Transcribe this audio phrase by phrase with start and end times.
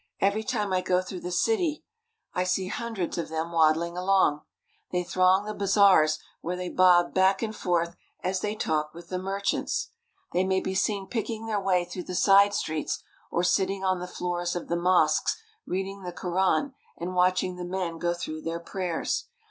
[0.19, 1.83] Every time I go through the city
[2.33, 4.41] I see hundreds of them wad dling along.
[4.91, 9.19] They throng the bazaars, where they bob back and forth as they talk with the
[9.19, 9.89] merchants.
[10.33, 14.07] They may be seen picking their way through the side streets or sitting on the
[14.07, 19.25] floors of the mosques reading the Koran and watching the men go through their prayers.